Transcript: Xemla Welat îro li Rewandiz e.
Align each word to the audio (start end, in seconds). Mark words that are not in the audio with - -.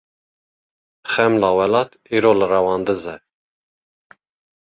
Xemla 1.13 1.49
Welat 1.57 1.91
îro 2.15 2.31
li 2.39 2.47
Rewandiz 2.53 3.03
e. 3.15 3.15